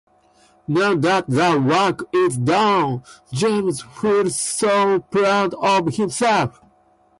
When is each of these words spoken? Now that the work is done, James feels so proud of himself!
Now 0.67 0.95
that 0.95 1.29
the 1.29 1.63
work 1.63 2.09
is 2.11 2.35
done, 2.35 3.03
James 3.31 3.83
feels 3.83 4.35
so 4.39 4.97
proud 5.01 5.53
of 5.53 5.95
himself! 5.95 6.59